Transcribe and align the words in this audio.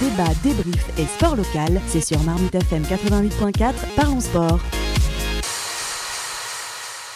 débat, 0.00 0.28
débrief 0.42 0.98
et 0.98 1.06
sport 1.06 1.36
local, 1.36 1.80
c'est 1.86 2.02
sur 2.02 2.22
Marmite 2.22 2.54
FM 2.54 2.82
88.4, 2.82 3.74
parlons 3.94 4.20
sport. 4.20 4.60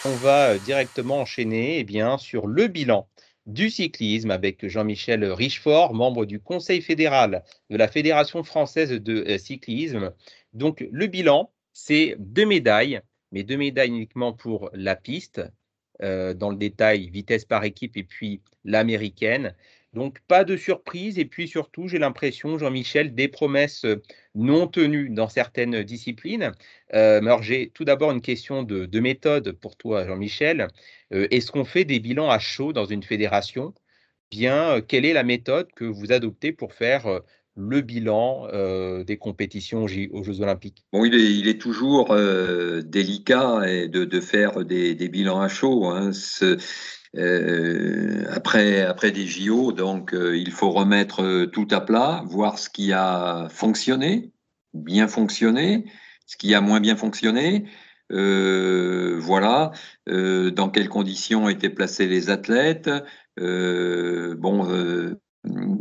On 0.07 0.15
va 0.17 0.57
directement 0.59 1.21
enchaîner 1.21 1.87
eh 1.87 2.19
sur 2.19 2.47
le 2.47 2.69
bilan 2.69 3.07
du 3.45 3.69
cyclisme 3.69 4.31
avec 4.31 4.67
Jean-Michel 4.67 5.25
Richefort, 5.25 5.93
membre 5.93 6.25
du 6.25 6.41
Conseil 6.41 6.81
fédéral 6.81 7.43
de 7.69 7.77
la 7.77 7.89
Fédération 7.89 8.43
française 8.45 8.91
de 8.91 9.25
euh, 9.29 9.39
cyclisme. 9.39 10.13
Donc 10.55 10.87
le 10.91 11.07
bilan, 11.07 11.51
c'est 11.73 12.17
deux 12.19 12.47
médailles, 12.47 13.01
mais 13.33 13.43
deux 13.43 13.57
médailles 13.57 13.91
uniquement 13.91 14.33
pour 14.33 14.71
la 14.73 14.97
piste, 14.97 15.43
euh, 16.03 16.33
dans 16.33 16.49
le 16.49 16.57
détail 16.57 17.11
vitesse 17.11 17.45
par 17.45 17.65
équipe 17.65 17.97
et 17.99 18.05
puis 18.05 18.41
l'américaine. 18.65 19.55
Donc 19.93 20.21
pas 20.29 20.45
de 20.45 20.57
surprise 20.57 21.19
et 21.19 21.25
puis 21.25 21.49
surtout 21.49 21.89
j'ai 21.89 21.99
l'impression 21.99 22.59
Jean-Michel 22.59 23.15
des 23.15 23.27
promesses 23.27 23.85
euh, 23.85 24.01
non 24.37 24.69
tenues 24.69 25.11
dans 25.11 25.29
certaines 25.29 25.83
disciplines. 25.83 26.53
Euh, 26.95 27.19
alors 27.19 27.43
j'ai 27.43 27.71
tout 27.71 27.85
d'abord 27.85 28.13
une 28.13 28.21
question 28.21 28.63
de, 28.63 29.01
méthode 29.01 29.53
pour 29.53 29.77
toi 29.77 30.07
Jean-Michel. 30.07 30.69
Euh, 31.13 31.27
est-ce 31.33 31.51
qu'on 31.51 31.65
fait 31.65 31.85
des 31.85 31.99
bilans 31.99 32.31
à 32.31 32.39
chaud 32.39 32.73
dans 32.73 32.85
une 32.85 33.03
fédération? 33.03 33.75
Bien, 34.31 34.81
quelle 34.81 35.05
est 35.05 35.13
la 35.13 35.25
méthode 35.25 35.73
que 35.75 35.85
vous 35.85 36.13
adoptez 36.13 36.53
pour 36.53 36.73
faire 36.73 37.21
le 37.57 37.81
bilan 37.81 38.47
des 39.03 39.17
compétitions 39.17 39.87
aux 39.87 40.23
Jeux 40.23 40.41
Olympiques? 40.41 40.85
Bon, 40.93 41.05
il 41.05 41.49
est, 41.49 41.61
toujours 41.61 42.15
délicat 42.15 43.89
de, 43.89 44.21
faire 44.21 44.65
des, 44.65 45.09
bilans 45.09 45.41
à 45.41 45.49
chaud. 45.49 45.87
Hein. 45.87 46.13
Euh, 47.17 48.25
après, 48.31 48.83
après 48.83 49.11
des 49.11 49.27
JO, 49.27 49.73
donc 49.73 50.15
euh, 50.15 50.37
il 50.37 50.53
faut 50.53 50.71
remettre 50.71 51.23
euh, 51.23 51.47
tout 51.47 51.67
à 51.71 51.81
plat, 51.81 52.23
voir 52.27 52.59
ce 52.59 52.71
qui 52.71 52.93
a 52.93 53.49
fonctionné, 53.51 54.31
bien 54.75 55.09
fonctionné, 55.09 55.87
ce 56.27 56.37
qui 56.37 56.55
a 56.55 56.61
moins 56.61 56.81
bien 56.81 56.97
fonctionné. 56.97 57.67
voilà, 58.11 59.73
dans 60.07 60.71
quelles 60.73 60.89
conditions 60.89 61.49
étaient 61.49 61.71
placés 61.71 62.07
les 62.07 62.31
athlètes. 62.31 62.91
bon, 63.37 65.17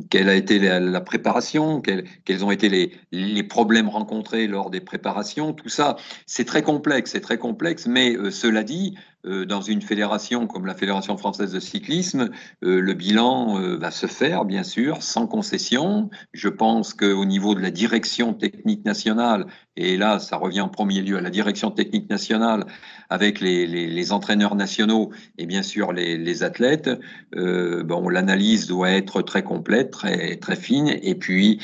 quelle 0.10 0.30
a 0.30 0.36
été 0.36 0.60
la, 0.60 1.02
préparation, 1.02 1.82
quels, 1.82 2.44
ont 2.44 2.52
été 2.52 2.70
les, 3.12 3.44
problèmes 3.44 3.90
rencontrés 3.90 4.48
lors 4.48 4.70
des 4.70 4.82
préparations, 4.82 5.54
tout 5.54 5.70
ça, 5.70 5.96
c'est 6.26 6.46
très 6.46 6.62
complexe, 6.64 7.12
c'est 7.12 7.22
très 7.22 7.38
complexe, 7.38 7.88
mais 7.88 8.16
cela 8.32 8.64
dit, 8.64 8.96
dans 9.26 9.62
une 9.62 9.82
fédération 9.82 10.48
comme 10.48 10.66
la 10.66 10.76
Fédération 10.76 11.18
française 11.18 11.52
de 11.52 11.60
cyclisme, 11.60 12.30
euh, 12.64 12.80
le 12.80 12.94
bilan 12.94 13.60
euh, 13.60 13.78
va 13.78 13.92
se 13.92 14.08
faire, 14.08 14.46
bien 14.46 14.64
sûr, 14.64 15.04
sans 15.04 15.28
concession. 15.28 16.10
Je 16.34 16.50
pense 16.50 16.94
qu'au 16.94 17.26
niveau 17.26 17.56
de 17.56 17.60
la 17.60 17.72
direction 17.72 18.34
technique 18.34 18.86
nationale, 18.86 19.46
et 19.80 19.98
là, 19.98 20.20
ça 20.20 20.38
revient 20.38 20.62
en 20.62 20.70
premier 20.70 21.02
lieu 21.02 21.18
à 21.18 21.22
la 21.22 21.30
direction 21.30 21.72
technique 21.72 22.10
nationale, 22.10 22.66
avec 23.10 23.40
les, 23.40 23.66
les, 23.66 24.12
entraîneurs 24.12 24.54
nationaux 24.54 25.10
et 25.38 25.46
bien 25.46 25.64
sûr 25.64 25.94
les, 25.94 26.18
les 26.18 26.44
athlètes, 26.44 26.90
bon, 27.34 28.08
l'analyse 28.10 28.68
doit 28.68 28.92
être 28.92 29.22
très 29.22 29.44
complète, 29.44 29.92
très, 29.92 30.36
très 30.36 30.56
fine, 30.56 30.96
et 31.02 31.16
puis, 31.16 31.60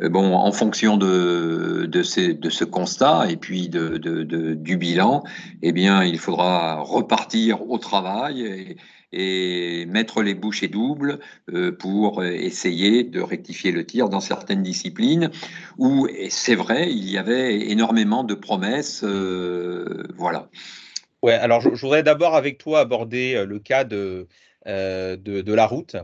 bon, 0.00 0.34
en 0.34 0.52
fonction 0.52 0.96
de, 0.96 1.86
de, 1.86 2.02
ces, 2.02 2.34
de 2.34 2.50
ce 2.50 2.64
constat 2.64 3.30
et 3.30 3.36
puis 3.36 3.68
de, 3.68 3.96
de, 3.96 4.54
du 4.54 4.76
bilan, 4.76 5.24
eh 5.62 5.72
bien, 5.72 6.04
il 6.04 6.18
faudra 6.18 6.80
repartir 6.80 7.70
au 7.70 7.78
travail 7.78 8.76
mettre 9.12 10.22
les 10.22 10.34
bouchées 10.34 10.68
doubles 10.68 11.18
euh, 11.52 11.72
pour 11.72 12.24
essayer 12.24 13.04
de 13.04 13.20
rectifier 13.20 13.72
le 13.72 13.84
tir 13.84 14.08
dans 14.08 14.20
certaines 14.20 14.62
disciplines 14.62 15.30
où, 15.78 16.08
c'est 16.28 16.54
vrai, 16.54 16.90
il 16.90 17.10
y 17.10 17.18
avait 17.18 17.70
énormément 17.70 18.24
de 18.24 18.34
promesses. 18.34 19.02
Euh, 19.04 20.04
voilà. 20.16 20.48
Ouais, 21.22 21.34
alors 21.34 21.60
je, 21.60 21.68
voudrais 21.68 22.02
d'abord 22.02 22.34
avec 22.34 22.58
toi 22.58 22.80
aborder 22.80 23.34
euh, 23.34 23.46
le 23.46 23.58
cas 23.58 23.84
de, 23.84 24.28
de, 24.66 25.54
la 25.54 25.66
route. 25.66 25.96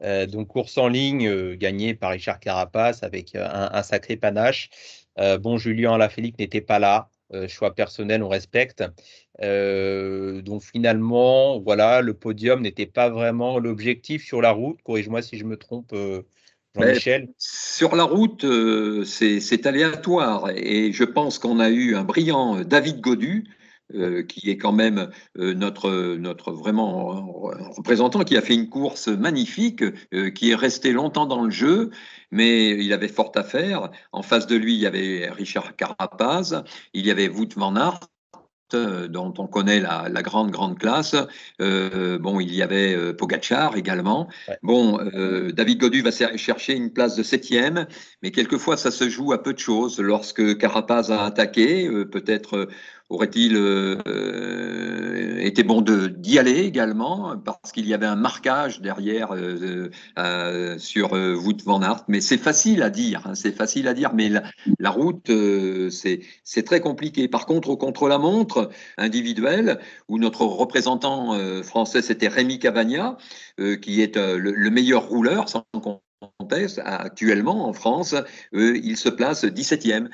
donc 0.00 0.48
course 0.48 0.78
en 0.78 0.88
ligne 0.88 1.54
gagnée 1.54 1.94
par 1.94 2.10
Richard 2.10 2.40
Carapace 2.40 3.02
avec 3.02 3.34
un, 3.34 3.82
sacré 3.82 4.16
panache. 4.16 4.70
bon, 5.40 5.58
Julien 5.58 5.94
Alaphilippe 5.94 6.38
n'était 6.38 6.60
pas 6.60 6.78
là. 6.78 7.10
Choix 7.48 7.74
personnel, 7.74 8.22
on 8.22 8.28
respecte. 8.28 8.82
Euh, 9.42 10.42
donc 10.42 10.62
finalement, 10.62 11.60
voilà, 11.60 12.00
le 12.00 12.14
podium 12.14 12.62
n'était 12.62 12.86
pas 12.86 13.08
vraiment 13.08 13.58
l'objectif 13.58 14.24
sur 14.24 14.42
la 14.42 14.50
route. 14.50 14.78
Corrige-moi 14.82 15.22
si 15.22 15.38
je 15.38 15.44
me 15.44 15.56
trompe. 15.56 15.92
Euh, 15.92 16.22
Jean-Michel 16.74 17.28
Sur 17.38 17.96
la 17.96 18.04
route, 18.04 18.44
euh, 18.44 19.04
c'est 19.04 19.66
aléatoire 19.66 20.50
et 20.54 20.92
je 20.92 21.04
pense 21.04 21.38
qu'on 21.38 21.60
a 21.60 21.70
eu 21.70 21.96
un 21.96 22.04
brillant 22.04 22.60
David 22.60 23.00
Godu, 23.00 23.44
qui 24.28 24.50
est 24.50 24.56
quand 24.58 24.72
même 24.72 25.10
notre, 25.36 26.16
notre 26.16 26.52
vraiment 26.52 27.50
représentant, 27.76 28.24
qui 28.24 28.36
a 28.36 28.42
fait 28.42 28.54
une 28.54 28.68
course 28.68 29.08
magnifique, 29.08 29.82
qui 30.34 30.50
est 30.50 30.54
resté 30.54 30.92
longtemps 30.92 31.26
dans 31.26 31.42
le 31.42 31.50
jeu, 31.50 31.90
mais 32.30 32.70
il 32.70 32.92
avait 32.92 33.08
fort 33.08 33.32
à 33.34 33.42
faire. 33.42 33.90
En 34.12 34.22
face 34.22 34.46
de 34.46 34.56
lui, 34.56 34.74
il 34.74 34.80
y 34.80 34.86
avait 34.86 35.30
Richard 35.30 35.76
Carapaz, 35.76 36.62
il 36.92 37.06
y 37.06 37.10
avait 37.10 37.28
Wout 37.28 37.48
van 37.56 37.76
Aert, 37.76 38.00
euh, 38.74 39.08
dont 39.08 39.32
on 39.38 39.46
connaît 39.46 39.80
la, 39.80 40.10
grande 40.22 40.50
grande 40.50 40.78
classe. 40.78 41.16
Euh, 41.62 42.18
bon, 42.18 42.38
il 42.38 42.54
y 42.54 42.60
avait 42.60 42.94
euh, 42.94 43.14
Pogachar 43.14 43.76
également. 43.78 44.28
Bon, 44.62 44.98
David 45.54 45.78
Godu 45.78 46.02
va 46.02 46.10
chercher 46.10 46.74
une 46.74 46.92
place 46.92 47.16
de 47.16 47.22
septième, 47.22 47.86
mais 48.22 48.30
quelquefois 48.30 48.76
ça 48.76 48.90
se 48.90 49.08
joue 49.08 49.32
à 49.32 49.42
peu 49.42 49.54
de 49.54 49.58
choses. 49.58 49.98
Lorsque 50.00 50.58
Carapaz 50.58 51.10
a 51.10 51.24
attaqué, 51.24 51.88
peut-être 52.12 52.68
Aurait-il 53.10 53.56
euh, 53.56 53.96
euh, 54.06 55.38
été 55.38 55.62
bon 55.62 55.80
d'y 55.80 56.38
aller 56.38 56.60
également 56.60 57.38
parce 57.38 57.72
qu'il 57.72 57.88
y 57.88 57.94
avait 57.94 58.04
un 58.04 58.16
marquage 58.16 58.82
derrière 58.82 59.30
euh, 59.32 60.78
sur 60.78 61.12
Wout 61.12 61.56
van 61.64 61.80
Aert 61.80 62.04
Mais 62.08 62.20
c'est 62.20 62.36
facile 62.36 62.82
à 62.82 62.90
dire, 62.90 63.22
hein, 63.24 63.34
c'est 63.34 63.52
facile 63.52 63.88
à 63.88 63.94
dire, 63.94 64.12
mais 64.12 64.28
la, 64.28 64.90
route, 64.90 65.30
c'est 65.90 66.62
très 66.66 66.80
compliqué. 66.80 67.28
Par 67.28 67.46
contre, 67.46 67.70
au 67.70 67.78
contre-la-montre 67.78 68.68
individuel, 68.98 69.78
où 70.08 70.18
notre 70.18 70.42
représentant 70.42 71.34
français, 71.62 72.02
c'était 72.02 72.28
Rémi 72.28 72.58
Cavagna, 72.58 73.16
qui 73.80 74.02
est 74.02 74.16
le, 74.16 74.70
meilleur 74.70 75.08
rouleur, 75.08 75.48
sans 75.48 75.64
actuellement 76.84 77.68
en 77.68 77.72
France, 77.72 78.14
il 78.52 78.96
se 78.96 79.08
place 79.08 79.44
17e. 79.44 80.08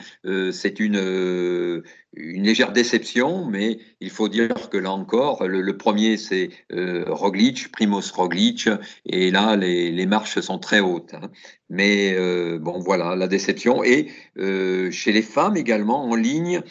c'est 0.53 0.81
une, 0.81 1.83
une 2.17 2.45
légère 2.45 2.73
déception, 2.73 3.45
mais 3.47 3.79
il 4.01 4.11
faut 4.11 4.29
dire 4.29 4.71
que 4.71 4.79
là 4.79 4.93
encore, 4.93 5.47
le, 5.47 5.77
premier 5.77 6.17
c'est 6.17 6.51
euh, 6.73 7.05
Roglic, 7.09 7.73
Primoz 7.73 8.13
Roglic, 8.13 8.69
et 9.07 9.31
là 9.31 9.57
les, 9.57 10.07
marches 10.07 10.41
sont 10.41 10.59
très 10.59 10.81
hautes. 10.81 11.15
Hein. 11.15 11.31
Mais 11.71 12.15
euh, 12.15 12.59
bon, 12.59 12.79
voilà 12.79 13.17
la 13.17 13.27
déception. 13.27 13.83
Et 13.83 14.09
euh, 14.39 14.91
chez 14.91 15.13
les 15.13 15.23
femmes 15.23 15.57
également 15.57 16.05
en 16.05 16.15
ligne, 16.15 16.63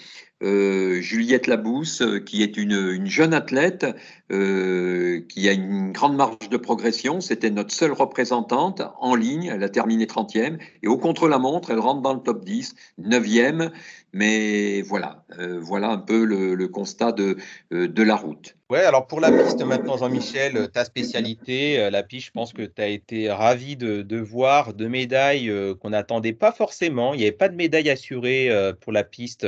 euh, 0.44 1.00
Juliette 1.00 1.48
Labousse, 1.48 2.04
qui 2.25 2.44
est 2.44 2.58
une, 2.58 3.06
jeune 3.06 3.34
athlète, 3.34 3.86
euh, 4.31 5.22
qui 5.30 5.48
a 5.48 5.54
une 5.54 5.94
grande 5.94 6.18
marge 6.18 6.50
de 6.50 6.58
progression. 6.58 7.22
C'était 7.22 7.50
notre 7.50 7.74
seule 7.74 7.94
représentante 7.94 8.81
en 9.00 9.16
ligne. 9.16 9.52
Elle 9.54 9.64
a 9.64 9.70
terminé 9.70 10.06
30e. 10.06 10.58
Et 10.81 10.88
au 10.88 10.98
contre-la-montre, 10.98 11.72
elle 11.72 11.80
rentre 11.80 12.02
dans 12.02 12.14
le 12.14 12.20
top 12.20 12.44
10, 12.44 12.75
9e. 13.02 13.72
Mais 14.13 14.81
voilà, 14.84 15.25
voilà 15.59 15.90
un 15.90 15.97
peu 15.97 16.24
le, 16.24 16.68
constat 16.68 17.12
de, 17.13 17.38
de 17.72 18.03
la 18.03 18.16
route. 18.16 18.56
Ouais, 18.69 18.81
alors 18.81 19.07
pour 19.07 19.19
la 19.19 19.31
piste 19.31 19.63
maintenant, 19.63 19.97
Jean-Michel, 19.97 20.69
ta 20.72 20.85
spécialité, 20.85 21.90
la 21.90 22.03
piste, 22.03 22.28
je 22.28 22.31
pense 22.31 22.53
que 22.53 22.62
tu 22.62 22.81
as 22.81 22.88
été 22.88 23.31
ravi 23.31 23.75
de, 23.75 24.04
de 24.04 24.18
voir 24.18 24.74
deux 24.74 24.88
médailles 24.88 25.51
qu'on 25.81 25.89
n'attendait 25.89 26.33
pas 26.33 26.51
forcément. 26.51 27.13
Il 27.13 27.18
n'y 27.18 27.24
avait 27.24 27.31
pas 27.31 27.50
de 27.50 27.56
médaille 27.56 27.89
assurée 27.89 28.50
pour 28.81 28.92
la 28.92 29.04
piste 29.04 29.48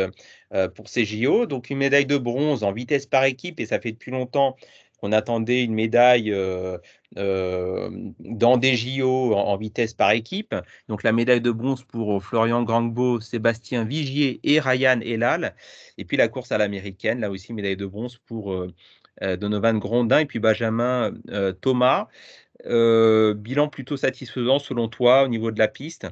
euh, 0.56 0.70
pour 0.70 0.88
ces 0.88 1.06
JO. 1.06 1.48
Donc 1.48 1.70
une 1.70 1.80
médaille 1.80 2.06
de 2.06 2.18
bronze 2.18 2.64
en 2.64 2.72
vitesse 2.72 3.08
par 3.08 3.26
équipe, 3.26 3.60
et 3.60 3.66
ça 3.66 3.80
fait 3.80 3.92
depuis 3.92 4.12
longtemps 4.12 4.56
qu'on 4.98 5.12
attendait 5.12 5.64
une 5.64 5.74
médaille 5.74 6.32
euh, 6.32 6.78
euh, 7.18 7.90
dans 8.20 8.58
des 8.58 8.76
JO 8.76 9.34
en, 9.34 9.58
vitesse 9.58 9.94
par 9.94 10.12
équipe. 10.12 10.56
Donc 10.90 11.04
la 11.04 11.12
médaille 11.12 11.42
de 11.42 11.52
bronze 11.52 11.84
pour 11.84 12.24
Florian 12.24 12.64
Grangbo, 12.64 13.20
Sébastien 13.22 13.84
Vigier 13.84 14.40
et 14.44 14.60
Ryan 14.60 15.00
Elal. 15.02 15.56
Et 15.98 16.06
puis 16.06 16.18
la 16.18 16.28
course 16.28 16.52
à 16.52 16.58
l'américaine, 16.58 17.20
là 17.20 17.30
aussi 17.30 17.54
médaille 17.54 17.78
de 17.78 17.86
bronze 17.86 18.18
pour 18.26 18.56
Donovan 19.22 19.80
Grondin 19.80 20.20
et 20.20 20.26
puis 20.26 20.40
Benjamin 20.40 21.14
Thomas. 21.62 22.08
bilan 22.64 23.68
plutôt 23.70 23.98
satisfaisant 23.98 24.60
selon 24.60 24.88
toi 24.88 25.24
au 25.24 25.28
niveau 25.28 25.52
de 25.52 25.60
la 25.60 25.68
piste? 25.68 26.08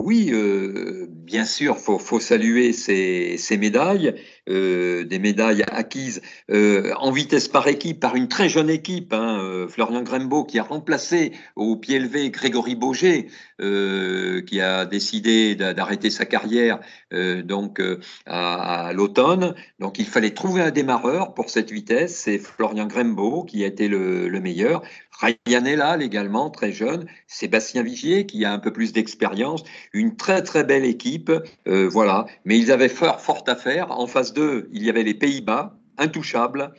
Oui, 0.00 0.30
euh, 0.32 1.06
bien 1.10 1.44
sûr, 1.44 1.76
faut, 1.76 1.98
faut 1.98 2.20
saluer 2.20 2.72
ces 2.72 3.58
médailles. 3.58 4.14
Euh, 4.48 5.04
des 5.04 5.18
médailles 5.18 5.62
acquises 5.62 6.22
euh, 6.50 6.92
en 6.96 7.10
vitesse 7.10 7.48
par 7.48 7.68
équipe 7.68 8.00
par 8.00 8.16
une 8.16 8.28
très 8.28 8.48
jeune 8.48 8.70
équipe, 8.70 9.12
hein, 9.12 9.40
euh, 9.42 9.68
Florian 9.68 10.02
Grembo 10.02 10.44
qui 10.44 10.58
a 10.58 10.62
remplacé 10.62 11.32
au 11.54 11.76
pied 11.76 11.98
levé 11.98 12.30
Grégory 12.30 12.74
Boger, 12.74 13.28
qui 13.58 14.60
a 14.60 14.86
décidé 14.86 15.56
d'arrêter 15.56 16.10
sa 16.10 16.24
carrière 16.24 16.78
donc 17.10 17.82
à, 18.26 18.92
l'automne. 18.94 19.56
Donc 19.80 19.98
il 19.98 20.06
fallait 20.06 20.30
trouver 20.30 20.62
un 20.62 20.70
démarreur 20.70 21.34
pour 21.34 21.50
cette 21.50 21.72
vitesse. 21.72 22.16
C'est 22.16 22.38
Florian 22.38 22.86
Grembo 22.86 23.42
qui 23.42 23.64
a 23.64 23.66
été 23.66 23.88
le, 23.88 24.28
le 24.28 24.40
meilleur. 24.40 24.82
Ryan 25.20 25.64
Elal 25.64 26.02
également, 26.02 26.50
très 26.50 26.70
jeune. 26.70 27.06
Sébastien 27.26 27.82
Vigier 27.82 28.26
qui 28.26 28.44
a 28.44 28.52
un 28.52 28.60
peu 28.60 28.72
plus 28.72 28.92
d'expérience. 28.92 29.64
Une 29.92 30.14
très 30.14 30.42
très 30.42 30.62
belle 30.62 30.84
équipe. 30.84 31.32
voilà. 31.66 32.26
Mais 32.44 32.58
ils 32.58 32.70
avaient 32.70 32.88
fort, 32.88 33.20
fort 33.20 33.42
à 33.48 33.56
faire. 33.56 33.90
En 33.90 34.06
face 34.06 34.32
il 34.72 34.82
y 34.82 34.90
avait 34.90 35.02
les 35.02 35.14
Pays-Bas, 35.14 35.78
intouchables. 35.98 36.72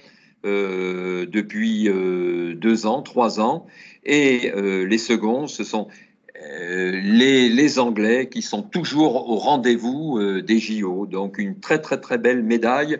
Euh, 0.45 1.25
depuis 1.25 1.89
euh, 1.89 2.55
deux 2.55 2.85
ans, 2.85 3.01
trois 3.01 3.41
ans. 3.41 3.67
Et 4.05 4.53
euh, 4.55 4.85
les 4.87 4.97
seconds, 4.97 5.47
ce 5.47 5.65
sont 5.65 5.89
les, 6.41 7.49
les, 7.49 7.79
Anglais 7.79 8.29
qui 8.29 8.41
sont 8.41 8.61
toujours 8.61 9.29
au 9.29 9.35
rendez-vous 9.35 10.21
des 10.41 10.57
JO. 10.57 11.05
Donc 11.05 11.37
une 11.37 11.59
très 11.59 11.81
très 11.81 11.99
très 11.99 12.17
belle 12.17 12.43
médaille 12.43 12.97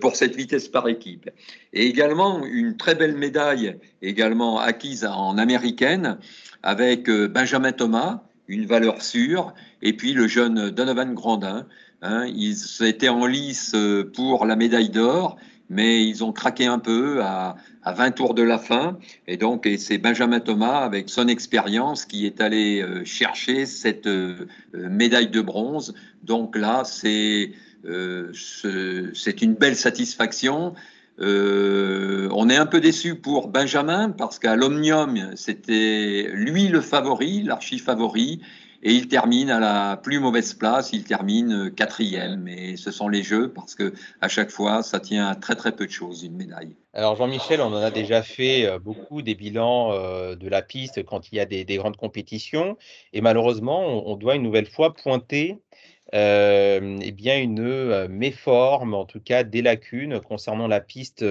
pour 0.00 0.16
cette 0.16 0.34
vitesse 0.34 0.68
par 0.68 0.88
équipe. 0.88 1.28
Et 1.74 1.84
également 1.84 2.46
une 2.46 2.78
très 2.78 2.94
belle 2.94 3.14
médaille 3.14 3.76
également 4.00 4.58
acquise 4.58 5.04
en 5.04 5.36
américaine 5.36 6.16
avec 6.62 7.10
Benjamin 7.10 7.72
Thomas, 7.72 8.22
une 8.46 8.64
valeur 8.64 9.02
sûre, 9.02 9.52
et 9.82 9.92
puis 9.92 10.14
le 10.14 10.26
jeune 10.26 10.70
Donovan 10.70 11.12
Grandin. 11.12 11.66
Hein, 12.00 12.26
ils 12.26 12.84
étaient 12.84 13.08
en 13.08 13.26
lice 13.26 13.74
pour 14.14 14.46
la 14.46 14.56
médaille 14.56 14.90
d'or 14.90 15.36
mais 15.70 16.06
ils 16.06 16.24
ont 16.24 16.32
craqué 16.32 16.66
un 16.66 16.78
peu 16.78 17.22
à, 17.22 17.56
à 17.82 17.92
20 17.92 18.12
tours 18.12 18.34
de 18.34 18.42
la 18.42 18.58
fin. 18.58 18.98
Et 19.26 19.36
donc, 19.36 19.68
c'est 19.78 19.98
Benjamin 19.98 20.40
Thomas, 20.40 20.78
avec 20.78 21.10
son 21.10 21.28
expérience, 21.28 22.04
qui 22.06 22.26
est 22.26 22.40
allé 22.40 22.80
euh, 22.80 23.04
chercher 23.04 23.66
cette 23.66 24.06
euh, 24.06 24.46
médaille 24.72 25.28
de 25.28 25.40
bronze. 25.40 25.94
Donc 26.22 26.56
là, 26.56 26.84
c'est 26.84 27.52
euh, 27.84 28.32
une 29.42 29.54
belle 29.54 29.76
satisfaction. 29.76 30.74
Euh, 31.20 32.28
on 32.32 32.48
est 32.48 32.56
un 32.56 32.66
peu 32.66 32.80
déçu 32.80 33.16
pour 33.16 33.48
Benjamin 33.48 34.10
parce 34.10 34.38
qu'à 34.38 34.56
l'Omnium, 34.56 35.32
c'était 35.34 36.30
lui 36.32 36.68
le 36.68 36.80
favori, 36.80 37.42
l'archi 37.42 37.78
favori. 37.78 38.40
Et 38.82 38.92
il 38.92 39.08
termine 39.08 39.50
à 39.50 39.58
la 39.58 39.96
plus 39.96 40.20
mauvaise 40.20 40.54
place, 40.54 40.92
il 40.92 41.02
termine 41.02 41.72
quatrième. 41.74 42.46
Et 42.46 42.76
ce 42.76 42.90
sont 42.92 43.08
les 43.08 43.22
jeux 43.24 43.52
parce 43.52 43.74
que 43.74 43.92
à 44.20 44.28
chaque 44.28 44.50
fois, 44.50 44.82
ça 44.82 45.00
tient 45.00 45.26
à 45.26 45.34
très 45.34 45.56
très 45.56 45.72
peu 45.72 45.86
de 45.86 45.90
choses, 45.90 46.22
une 46.22 46.36
médaille. 46.36 46.76
Alors 46.92 47.16
Jean-Michel, 47.16 47.60
on 47.60 47.66
en 47.66 47.76
a 47.76 47.90
déjà 47.90 48.22
fait 48.22 48.66
euh, 48.66 48.78
beaucoup 48.78 49.22
des 49.22 49.34
bilans 49.34 49.92
euh, 49.92 50.36
de 50.36 50.48
la 50.48 50.62
piste 50.62 51.04
quand 51.04 51.30
il 51.30 51.36
y 51.36 51.40
a 51.40 51.44
des, 51.44 51.64
grandes 51.76 51.96
compétitions. 51.96 52.76
Et 53.12 53.20
malheureusement, 53.20 54.08
on, 54.08 54.16
doit 54.16 54.36
une 54.36 54.42
nouvelle 54.42 54.66
fois 54.66 54.94
pointer 54.94 55.60
euh, 55.60 55.97
eh 56.12 57.12
bien 57.12 57.38
une 57.38 58.08
méforme, 58.08 58.94
en 58.94 59.04
tout 59.04 59.20
cas 59.20 59.44
des 59.44 59.62
lacunes 59.62 60.20
concernant 60.20 60.68
la 60.68 60.80
piste 60.80 61.24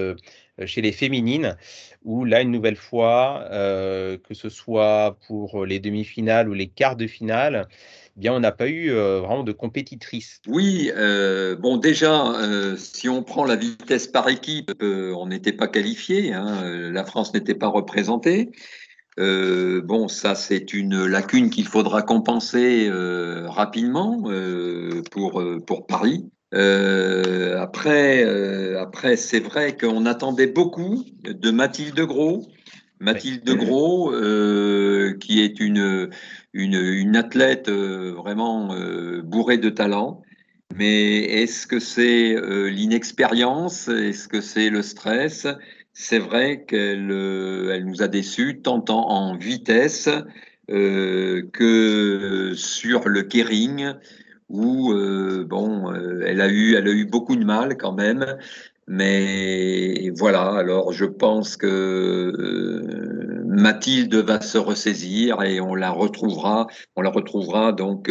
chez 0.66 0.80
les 0.80 0.92
féminines, 0.92 1.56
où 2.04 2.24
là, 2.24 2.40
une 2.40 2.50
nouvelle 2.50 2.76
fois, 2.76 3.44
euh, 3.50 4.18
que 4.18 4.34
ce 4.34 4.48
soit 4.48 5.18
pour 5.26 5.64
les 5.64 5.80
demi-finales 5.80 6.48
ou 6.48 6.54
les 6.54 6.68
quarts 6.68 6.96
de 6.96 7.06
finale, 7.06 7.68
eh 8.16 8.20
bien, 8.20 8.32
on 8.32 8.40
n'a 8.40 8.52
pas 8.52 8.68
eu 8.68 8.90
euh, 8.90 9.20
vraiment 9.20 9.44
de 9.44 9.52
compétitrices. 9.52 10.40
Oui, 10.46 10.90
euh, 10.96 11.56
bon, 11.56 11.76
déjà, 11.76 12.34
si 12.76 13.08
on 13.08 13.22
prend 13.22 13.44
la 13.44 13.56
vitesse 13.56 14.06
par 14.06 14.28
équipe, 14.28 14.72
on 14.80 15.26
n'était 15.26 15.52
pas 15.52 15.68
qualifié, 15.68 16.32
hein, 16.32 16.90
la 16.90 17.04
France 17.04 17.34
n'était 17.34 17.54
pas 17.54 17.68
représentée. 17.68 18.50
Bon, 19.18 20.08
ça, 20.08 20.34
c'est 20.34 20.72
une 20.72 21.04
lacune 21.06 21.50
qu'il 21.50 21.66
faudra 21.66 22.02
compenser 22.02 22.90
rapidement 23.46 24.22
pour, 25.10 25.42
pour 25.66 25.86
Paris. 25.86 26.30
Euh, 26.54 27.60
après, 27.60 28.24
euh, 28.24 28.80
après 28.80 29.16
c'est 29.16 29.40
vrai 29.40 29.76
qu'on 29.76 30.06
attendait 30.06 30.46
beaucoup 30.46 31.04
de 31.22 31.50
Mathilde 31.50 32.00
Gros. 32.00 32.46
Mathilde 33.00 33.48
Gros, 33.50 34.12
euh, 34.12 35.14
qui 35.20 35.42
est 35.42 35.60
une, 35.60 36.08
une, 36.54 36.74
une 36.74 37.16
athlète 37.16 37.68
euh, 37.68 38.14
vraiment 38.16 38.74
euh, 38.74 39.20
bourrée 39.22 39.58
de 39.58 39.68
talent. 39.68 40.22
Mais 40.74 41.18
est-ce 41.18 41.66
que 41.66 41.80
c'est 41.80 42.36
l'inexpérience? 42.70 43.88
Est-ce 43.88 44.28
que 44.28 44.40
c'est 44.40 44.70
le 44.70 44.82
stress? 44.82 45.46
C'est 46.00 46.20
vrai 46.20 46.64
qu'elle 46.64 47.10
elle 47.10 47.84
nous 47.84 48.02
a 48.02 48.08
déçus, 48.08 48.60
tant 48.62 48.84
en, 48.88 49.36
vitesse 49.36 50.08
que 50.68 52.52
sur 52.54 53.08
le 53.08 53.22
kering 53.22 53.94
où 54.48 54.92
euh, 54.92 55.44
bon, 55.44 55.92
euh, 55.92 56.22
elle 56.26 56.40
a 56.40 56.48
eu, 56.48 56.74
elle 56.74 56.88
a 56.88 56.92
eu 56.92 57.04
beaucoup 57.04 57.36
de 57.36 57.44
mal 57.44 57.76
quand 57.76 57.92
même. 57.92 58.38
Mais 58.86 60.10
voilà, 60.16 60.54
alors 60.54 60.92
je 60.92 61.04
pense 61.04 61.56
que 61.56 61.66
euh, 61.66 63.42
Mathilde 63.44 64.14
va 64.14 64.40
se 64.40 64.56
ressaisir 64.56 65.42
et 65.42 65.60
on 65.60 65.74
la 65.74 65.90
retrouvera, 65.90 66.68
on 66.96 67.02
la 67.02 67.10
retrouvera 67.10 67.72
donc 67.72 68.10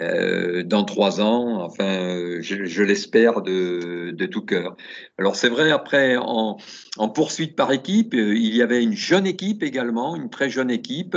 euh, 0.00 0.62
dans 0.62 0.84
trois 0.84 1.20
ans, 1.20 1.62
enfin, 1.62 2.40
je, 2.40 2.64
je 2.64 2.82
l'espère 2.82 3.42
de, 3.42 4.10
de, 4.10 4.26
tout 4.26 4.42
cœur. 4.42 4.76
Alors 5.18 5.36
c'est 5.36 5.48
vrai, 5.48 5.70
après, 5.70 6.16
en, 6.16 6.56
en, 6.96 7.08
poursuite 7.08 7.54
par 7.54 7.72
équipe, 7.72 8.14
euh, 8.14 8.34
il 8.36 8.54
y 8.54 8.62
avait 8.62 8.82
une 8.82 8.94
jeune 8.94 9.26
équipe 9.26 9.62
également, 9.62 10.16
une 10.16 10.30
très 10.30 10.50
jeune 10.50 10.70
équipe 10.70 11.16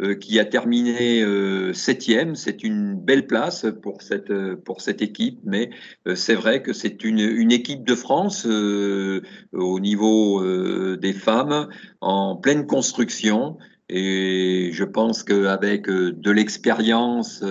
euh, 0.00 0.14
qui 0.14 0.38
a 0.40 0.44
terminé 0.44 1.22
euh, 1.22 1.72
septième. 1.72 2.34
C'est 2.34 2.64
une 2.64 2.94
belle 2.94 3.26
place 3.26 3.66
pour 3.82 4.02
cette, 4.02 4.32
pour 4.64 4.80
cette 4.80 5.02
équipe, 5.02 5.40
mais 5.44 5.70
c'est 6.14 6.34
vrai 6.34 6.62
que 6.62 6.72
c'est 6.72 7.04
une, 7.04 7.20
une 7.20 7.52
équipe 7.52 7.84
de 7.84 7.94
France 7.94 8.46
au 8.46 9.80
niveau 9.80 10.96
des 10.96 11.12
femmes 11.12 11.68
en 12.00 12.36
pleine 12.36 12.66
construction. 12.66 13.58
Et 13.88 14.70
je 14.72 14.84
pense 14.84 15.22
qu'avec 15.22 15.86
de 15.86 16.30
l'expérience, 16.30 17.44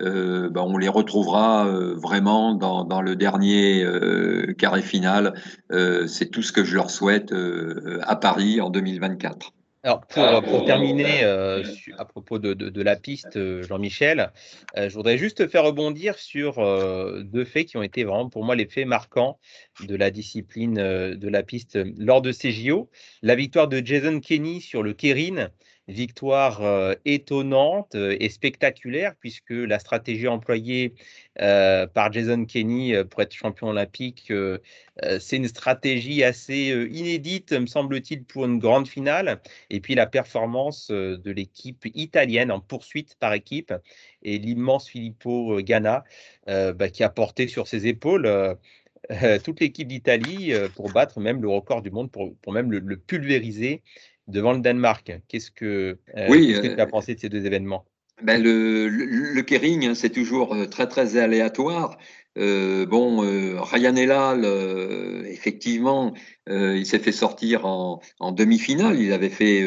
euh, 0.00 0.48
ben, 0.50 0.62
on 0.62 0.76
les 0.76 0.88
retrouvera 0.88 1.66
euh, 1.66 1.94
vraiment 1.94 2.54
dans, 2.54 2.84
dans, 2.84 3.02
le 3.02 3.16
dernier 3.16 3.82
euh, 3.82 4.54
carré 4.56 4.82
final. 4.82 5.34
c'est 6.06 6.30
tout 6.30 6.42
ce 6.42 6.52
que 6.52 6.64
je 6.64 6.74
leur 6.74 6.90
souhaite 6.90 7.34
à 8.02 8.16
Paris 8.16 8.60
en 8.60 8.70
2024. 8.70 9.52
Alors 9.84 10.00
pour, 10.00 10.42
pour 10.42 10.64
terminer 10.64 11.22
à 11.24 12.04
propos 12.04 12.38
de, 12.38 12.52
de, 12.52 12.68
de 12.68 12.82
la 12.82 12.96
piste, 12.96 13.38
Jean-Michel, 13.62 14.32
je 14.76 14.92
voudrais 14.92 15.18
juste 15.18 15.46
faire 15.48 15.64
rebondir 15.64 16.18
sur 16.18 16.56
deux 17.24 17.44
faits 17.44 17.66
qui 17.66 17.76
ont 17.76 17.82
été 17.82 18.04
vraiment 18.04 18.28
pour 18.28 18.44
moi 18.44 18.56
les 18.56 18.66
faits 18.66 18.86
marquants 18.86 19.38
de 19.86 19.94
la 19.94 20.10
discipline 20.10 20.74
de 20.74 21.28
la 21.28 21.42
piste 21.42 21.78
lors 21.96 22.22
de 22.22 22.32
ces 22.32 22.50
JO. 22.50 22.90
La 23.22 23.34
victoire 23.34 23.68
de 23.68 23.80
Jason 23.84 24.20
Kenny 24.20 24.60
sur 24.60 24.82
le 24.82 24.92
Kerin, 24.94 25.48
victoire 25.88 26.62
euh, 26.62 26.94
étonnante 27.06 27.94
euh, 27.94 28.16
et 28.20 28.28
spectaculaire 28.28 29.14
puisque 29.18 29.50
la 29.50 29.78
stratégie 29.78 30.28
employée 30.28 30.94
euh, 31.40 31.86
par 31.86 32.12
Jason 32.12 32.44
Kenny 32.44 32.92
pour 33.10 33.22
être 33.22 33.32
champion 33.32 33.68
olympique, 33.68 34.32
c'est 35.20 35.36
une 35.36 35.46
stratégie 35.46 36.24
assez 36.24 36.88
inédite, 36.90 37.52
me 37.52 37.66
semble-t-il, 37.66 38.24
pour 38.24 38.44
une 38.44 38.58
grande 38.58 38.88
finale. 38.88 39.40
Et 39.70 39.80
puis 39.80 39.94
la 39.94 40.06
performance 40.06 40.90
de 40.90 41.30
l'équipe 41.30 41.86
italienne 41.94 42.50
en 42.50 42.58
poursuite 42.58 43.14
par 43.20 43.32
équipe 43.32 43.72
et 44.24 44.38
l'immense 44.38 44.88
Filippo 44.88 45.60
Ganna 45.62 46.02
bah, 46.46 46.88
qui 46.90 47.04
a 47.04 47.08
porté 47.08 47.46
sur 47.46 47.68
ses 47.68 47.86
épaules. 47.86 48.28
toute 49.44 49.60
l'équipe 49.60 49.86
d'Italie 49.86 50.52
pour 50.74 50.90
battre 50.90 51.20
même 51.20 51.40
le 51.40 51.48
record 51.48 51.82
du 51.82 51.90
monde, 51.90 52.10
pour, 52.10 52.34
pour 52.42 52.52
même 52.52 52.72
le 52.72 52.96
pulvériser 52.96 53.82
devant 54.28 54.52
le 54.52 54.60
Danemark. 54.60 55.12
Qu'est-ce 55.28 55.50
que, 55.50 55.98
euh, 56.16 56.28
que 56.28 56.74
tu 56.74 56.80
as 56.80 56.84
euh, 56.84 56.86
pensé 56.86 57.14
de 57.14 57.20
ces 57.20 57.28
deux 57.28 57.44
événements? 57.44 57.84
ben 58.22 58.42
le, 58.42 58.88
le, 58.88 59.42
kering, 59.42 59.86
hein, 59.86 59.94
c'est 59.94 60.10
toujours 60.10 60.54
euh, 60.54 60.66
très 60.66 60.88
très 60.88 61.16
aléatoire. 61.16 61.98
Euh, 62.36 62.86
bon, 62.86 63.24
euh, 63.24 63.60
Ryan 63.60 63.96
Elal, 63.96 64.44
effectivement, 65.26 66.14
il 66.48 66.86
s'est 66.86 66.98
fait 66.98 67.12
sortir 67.12 67.66
en, 67.66 68.00
demi-finale. 68.32 69.00
Il 69.00 69.12
avait 69.12 69.28
fait 69.28 69.60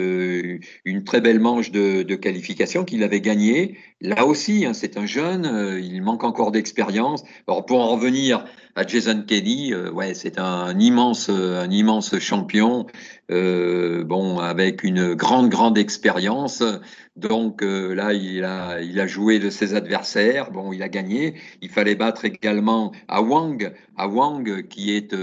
une 0.86 1.04
très 1.04 1.22
belle 1.22 1.40
manche 1.40 1.72
de, 1.72 2.16
qualification 2.16 2.86
qu'il 2.86 3.04
avait 3.04 3.22
gagnée. 3.22 3.78
Là 4.02 4.26
aussi, 4.26 4.66
hein, 4.66 4.74
c'est 4.74 4.98
un 4.98 5.06
jeune, 5.06 5.80
il 5.82 6.02
manque 6.02 6.24
encore 6.24 6.52
d'expérience. 6.52 7.24
Alors 7.48 7.66
pour 7.66 7.80
en 7.82 7.90
revenir 7.90 8.46
à 8.76 8.88
Jason 8.88 9.24
Kelly, 9.28 9.76
ouais, 9.76 10.14
c'est 10.14 10.40
un, 10.40 10.78
immense, 10.80 11.30
un 11.30 11.70
immense 11.70 12.18
champion. 12.20 12.88
bon, 13.30 14.40
avec 14.40 14.84
une 14.84 15.14
grande 15.14 15.50
grande 15.50 15.78
expérience. 15.78 16.64
Donc 17.18 17.62
là, 17.62 18.14
il 18.14 18.44
a, 18.46 19.08
joué 19.08 19.40
de 19.40 19.50
ses 19.50 19.74
adversaires. 19.74 20.52
Bon, 20.52 20.72
il 20.72 20.82
a 20.82 20.90
gagné. 20.90 21.36
Il 21.62 21.70
fallait 21.70 21.96
battre 21.96 22.26
également 22.26 22.94
à 23.08 23.22
Wang, 23.22 23.74
à 23.98 24.08
Wang 24.08 24.68
qui 24.68 24.96
est 24.96 25.14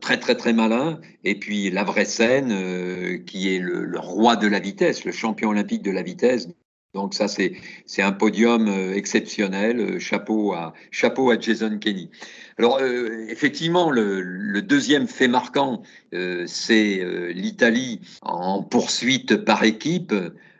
très 0.00 0.18
très 0.18 0.34
très 0.34 0.43
malin, 0.52 1.00
et 1.24 1.38
puis 1.38 1.70
la 1.70 1.84
vraie 1.84 2.04
scène 2.04 3.24
qui 3.24 3.54
est 3.54 3.58
le, 3.58 3.98
roi 3.98 4.36
de 4.36 4.46
la 4.46 4.60
vitesse, 4.60 5.04
le 5.04 5.12
champion 5.12 5.50
olympique 5.50 5.82
de 5.82 5.90
la 5.90 6.02
vitesse. 6.02 6.48
Donc 6.94 7.12
ça 7.14 7.26
c'est 7.26 7.56
un 7.98 8.12
podium 8.12 8.68
exceptionnel. 8.94 9.98
Chapeau 9.98 10.52
à 10.52 10.74
chapeau 10.92 11.30
à 11.30 11.40
Jason 11.40 11.78
Kenny. 11.78 12.08
Alors 12.56 12.80
effectivement 12.80 13.90
le, 13.90 14.62
deuxième 14.62 15.08
fait 15.08 15.26
marquant 15.26 15.82
c'est 16.46 17.32
l'Italie 17.34 18.00
en 18.22 18.62
poursuite 18.62 19.36
par 19.36 19.64
équipe 19.64 20.14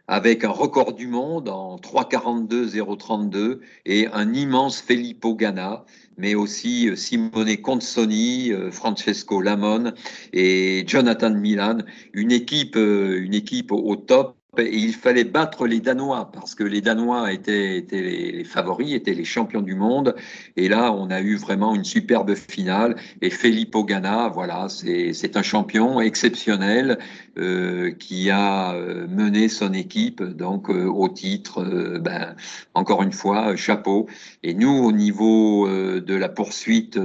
avec 0.09 0.45
un 0.45 0.51
record 0.51 0.93
du 0.93 1.07
monde 1.07 1.49
en 1.49 1.77
3,42,032 1.77 3.61
et 3.87 4.07
un 4.09 4.35
immense 4.35 4.81
Filippo 4.83 5.35
Ganna, 5.35 5.85
mais 6.19 6.35
aussi 6.35 6.89
euh, 6.89 6.97
Simone 6.97 7.57
Consoni, 7.57 8.53
euh, 8.53 8.71
Francesco 8.71 9.41
Lamon 9.41 9.93
et 10.33 10.85
Jonathan 10.87 11.31
Milan, 11.31 11.79
une 12.13 12.33
équipe, 12.33 12.77
euh, 12.77 13.23
une 13.23 13.35
équipe 13.35 13.73
au 13.73 13.97
top 13.97 14.37
et 14.61 14.77
il 14.77 14.95
fallait 14.95 15.25
battre 15.25 15.67
les 15.67 15.81
Danois 15.81 16.31
parce 16.33 16.55
que 16.55 16.65
les 16.65 16.81
Danois 16.81 17.33
étaient, 17.33 17.85
les, 17.91 18.45
favoris, 18.45 18.93
étaient 18.93 19.15
les 19.15 19.25
champions 19.25 19.63
du 19.63 19.75
monde. 19.75 20.15
Et 20.57 20.69
là, 20.69 20.93
on 20.93 21.11
a 21.11 21.21
eu 21.21 21.37
vraiment 21.37 21.75
une 21.75 21.85
superbe 21.85 22.35
finale. 22.35 22.97
Et 23.23 23.31
Filippo 23.31 23.85
Ganna, 23.85 24.29
voilà, 24.29 24.69
c'est 24.69 25.37
un 25.37 25.43
champion 25.43 26.01
exceptionnel 26.01 26.99
euh, 27.37 27.91
qui 27.91 28.31
a 28.31 28.75
euh, 28.75 29.09
mené 29.09 29.49
son 29.49 29.73
équipe 29.73 30.23
donc 30.23 30.71
euh, 30.71 30.85
au 30.87 31.09
titre. 31.09 31.65
Ben, 32.01 32.37
encore 32.75 33.03
une 33.03 33.13
fois, 33.13 33.57
chapeau. 33.57 34.07
Et 34.43 34.55
nous, 34.55 34.71
au 34.71 34.93
niveau 34.93 35.69
de 35.69 36.15
la 36.15 36.29
poursuite 36.29 36.99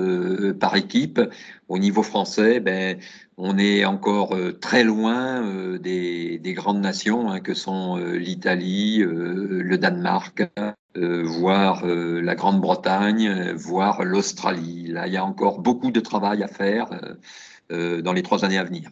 par 0.60 0.76
équipe, 0.76 1.20
au 1.68 1.78
niveau 1.78 2.04
français, 2.04 2.60
ben, 2.60 2.98
on 3.40 3.58
est 3.58 3.86
encore 3.86 4.36
euh, 4.36 4.52
très 4.52 4.84
loin 4.84 5.42
euh, 5.42 5.80
des, 5.80 6.42
grandes 6.54 6.82
nations 6.82 7.32
hein, 7.32 7.40
que 7.40 7.54
sont 7.54 7.98
euh, 7.98 8.18
l'Italie, 8.18 8.98
le 9.00 9.78
Danemark, 9.78 10.44
voire 10.96 11.86
la 11.86 12.36
Grande-Bretagne, 12.36 13.54
voire 13.54 14.04
l'Australie. 14.04 14.88
Là, 14.88 15.08
il 15.08 15.14
y 15.14 15.18
a 15.18 15.24
encore 15.24 15.60
beaucoup 15.60 15.92
de 15.92 16.00
travail 16.00 16.44
à 16.44 16.48
faire 16.48 16.90
dans 17.70 18.12
les 18.12 18.24
trois 18.24 18.44
années 18.44 18.58
à 18.58 18.64
venir. 18.64 18.90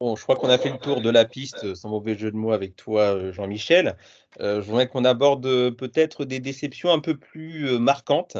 Bon, 0.00 0.16
je 0.16 0.22
crois 0.22 0.36
qu'on 0.36 0.48
a 0.48 0.56
fait 0.56 0.70
le 0.70 0.78
tour 0.78 1.02
de 1.02 1.10
la 1.10 1.26
piste, 1.26 1.74
sans 1.74 1.90
mauvais 1.90 2.16
jeu 2.16 2.30
de 2.30 2.36
mots, 2.36 2.52
avec 2.52 2.74
toi, 2.74 3.30
Jean-Michel. 3.32 3.96
je 4.38 4.60
voudrais 4.60 4.88
qu'on 4.88 5.04
aborde 5.04 5.70
peut-être 5.76 6.24
des 6.24 6.40
déceptions 6.40 6.90
un 6.90 7.00
peu 7.00 7.18
plus 7.18 7.78
marquantes 7.78 8.38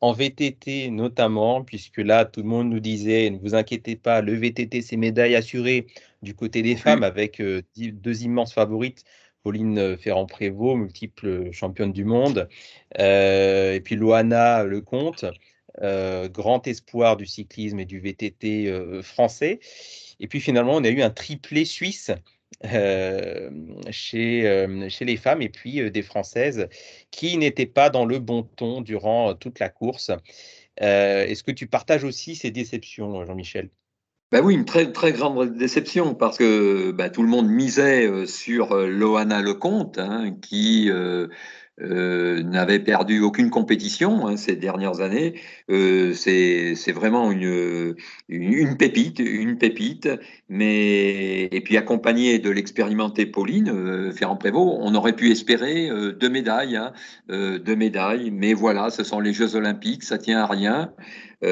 en 0.00 0.12
VTT 0.12 0.90
notamment, 0.90 1.64
puisque 1.64 1.98
là, 1.98 2.24
tout 2.24 2.42
le 2.42 2.48
monde 2.48 2.70
nous 2.70 2.80
disait, 2.80 3.30
ne 3.30 3.38
vous 3.38 3.54
inquiétez 3.54 3.96
pas, 3.96 4.20
le 4.20 4.34
VTT, 4.34 4.82
c'est 4.82 4.96
médaille 4.96 5.34
assurée 5.34 5.86
du 6.22 6.34
côté 6.34 6.62
des 6.62 6.76
femmes, 6.76 7.02
avec 7.02 7.40
euh, 7.40 7.62
deux 7.76 8.22
immenses 8.22 8.52
favorites, 8.52 9.04
Pauline 9.42 9.78
euh, 9.78 9.96
Ferrand-Prévot, 9.96 10.76
multiple 10.76 11.50
championne 11.52 11.92
du 11.92 12.04
monde, 12.04 12.48
euh, 12.98 13.74
et 13.74 13.80
puis 13.80 13.96
Loana 13.96 14.64
Lecomte, 14.64 15.24
grand 16.30 16.66
espoir 16.66 17.18
du 17.18 17.26
cyclisme 17.26 17.78
et 17.78 17.84
du 17.84 18.00
VTT 18.00 19.02
français. 19.02 19.60
Et 20.20 20.28
puis 20.28 20.40
finalement, 20.40 20.74
on 20.74 20.84
a 20.84 20.88
eu 20.88 21.02
un 21.02 21.10
triplé 21.10 21.64
suisse 21.64 22.10
euh, 22.64 23.50
chez, 23.90 24.48
euh, 24.48 24.88
chez 24.88 25.04
les 25.04 25.16
femmes 25.16 25.42
et 25.42 25.48
puis 25.50 25.80
euh, 25.80 25.90
des 25.90 26.02
Françaises 26.02 26.68
qui 27.10 27.36
n'étaient 27.36 27.66
pas 27.66 27.90
dans 27.90 28.06
le 28.06 28.18
bon 28.18 28.44
ton 28.44 28.80
durant 28.80 29.34
toute 29.34 29.58
la 29.58 29.68
course. 29.68 30.10
Est-ce 30.78 31.42
que 31.42 31.50
tu 31.50 31.66
partages 31.66 32.04
aussi 32.04 32.34
ces 32.34 32.50
déceptions, 32.50 33.24
Jean-Michel? 33.24 33.70
Ben 34.32 34.42
oui, 34.42 34.54
une 34.54 34.64
très, 34.64 34.90
très 34.90 35.12
grande 35.12 35.56
déception 35.56 36.14
parce 36.14 36.36
que 36.36 36.90
ben, 36.92 37.10
tout 37.10 37.22
le 37.22 37.28
monde 37.28 37.48
misait 37.48 38.26
sur 38.26 38.74
Loana 38.74 39.40
Lecomte, 39.40 39.98
hein, 39.98 40.36
qui 40.42 40.90
euh, 41.82 42.42
n'avait 42.42 42.78
perdu 42.78 43.20
aucune 43.20 43.50
compétition 43.50 44.26
hein, 44.26 44.38
ces 44.38 44.56
dernières 44.56 45.02
années. 45.02 45.34
Euh, 45.70 46.14
c'est 46.14 46.92
vraiment 46.92 47.30
une, 47.30 47.94
une, 48.28 48.76
pépite, 48.78 49.18
une 49.18 49.58
pépite. 49.58 50.08
Mais 50.48 51.44
et 51.44 51.60
puis 51.60 51.76
accompagné 51.76 52.38
de 52.38 52.48
l'expérimenté 52.50 53.26
Pauline 53.26 53.68
euh, 53.68 54.10
Ferrand-Prévot, 54.10 54.78
on 54.80 54.94
aurait 54.94 55.14
pu 55.14 55.30
espérer 55.30 55.90
deux 56.18 56.30
médailles, 56.30 56.76
hein, 56.76 56.92
deux 57.28 57.76
médailles. 57.76 58.30
Mais 58.30 58.54
voilà, 58.54 58.88
ce 58.90 59.04
sont 59.04 59.20
les 59.20 59.34
Jeux 59.34 59.54
Olympiques, 59.56 60.02
ça 60.02 60.16
tient 60.16 60.40
à 60.40 60.46
rien. 60.46 60.92
À 61.42 61.48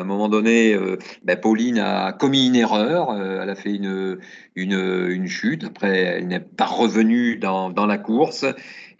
un 0.00 0.04
moment 0.04 0.28
donné, 0.28 0.76
ben 1.22 1.38
Pauline 1.38 1.78
a 1.78 2.12
commis 2.12 2.46
une 2.46 2.56
erreur, 2.56 3.14
elle 3.14 3.50
a 3.50 3.54
fait 3.54 3.74
une, 3.74 4.18
une, 4.56 5.06
une 5.10 5.26
chute, 5.26 5.64
après 5.64 5.98
elle 5.98 6.28
n'est 6.28 6.40
pas 6.40 6.64
revenue 6.64 7.36
dans, 7.36 7.70
dans 7.70 7.86
la 7.86 7.98
course. 7.98 8.46